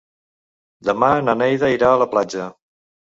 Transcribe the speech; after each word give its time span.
Demà 0.89 1.09
na 1.27 1.37
Neida 1.43 1.71
irà 1.77 1.93
a 1.93 2.01
la 2.05 2.09
platja. 2.15 2.49